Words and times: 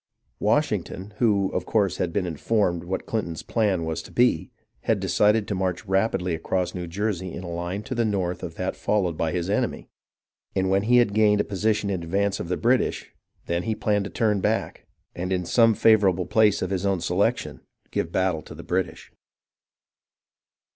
Washington, 0.39 1.13
who, 1.19 1.51
of 1.51 1.67
course, 1.67 1.97
had 1.97 2.11
been 2.11 2.25
informed 2.25 2.85
what 2.85 3.05
Clinton's 3.05 3.43
plan 3.43 3.85
was 3.85 4.01
to 4.01 4.11
be, 4.11 4.49
had 4.85 4.99
decided 4.99 5.47
to 5.47 5.53
march 5.53 5.85
rapidly 5.85 6.33
across 6.33 6.73
New 6.73 6.87
Jersey 6.87 7.31
in 7.31 7.43
a 7.43 7.47
line 7.51 7.83
to 7.83 7.93
the 7.93 8.03
north 8.03 8.41
of 8.41 8.55
that 8.55 8.75
followed 8.75 9.15
by 9.15 9.31
his 9.31 9.47
enemy, 9.47 9.89
and 10.55 10.71
when 10.71 10.81
he 10.89 10.97
had 10.97 11.13
gained 11.13 11.39
a 11.39 11.43
position 11.43 11.91
in 11.91 12.01
advance 12.03 12.39
of 12.39 12.47
the 12.49 12.57
British, 12.57 13.11
then 13.45 13.61
he 13.61 13.75
planned 13.75 14.05
to 14.05 14.09
turn 14.09 14.39
back, 14.41 14.87
and 15.13 15.31
in 15.31 15.45
some 15.45 15.75
favourable 15.75 16.25
place 16.25 16.63
of 16.63 16.71
his 16.71 16.83
own 16.83 16.99
selection 16.99 17.61
give 17.91 18.11
battle 18.11 18.41
to 18.41 18.55
the 18.55 18.63
234 18.63 18.63
HISTORY 18.63 18.63
OF 18.63 18.65
THE 18.65 18.73
AMERICAN 18.73 18.73
REVOLUTION 18.81 18.83
British. 18.83 19.11